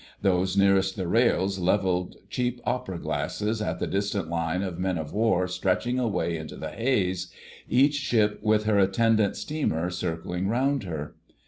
Those 0.23 0.57
nearest 0.57 0.95
the 0.95 1.07
rails 1.07 1.59
levelled 1.59 2.15
cheap 2.27 2.59
opera 2.65 2.97
glasses 2.97 3.61
at 3.61 3.77
the 3.77 3.85
distant 3.85 4.29
line 4.31 4.63
of 4.63 4.79
men 4.79 4.97
of 4.97 5.13
war 5.13 5.47
stretching 5.47 5.99
away 5.99 6.37
into 6.37 6.55
the 6.55 6.71
haze, 6.71 7.31
each 7.69 7.97
ship 7.99 8.39
with 8.41 8.63
her 8.63 8.79
attendant 8.79 9.35
steamer 9.35 9.91
circling 9.91 10.47
round 10.47 10.85
her. 10.85 11.13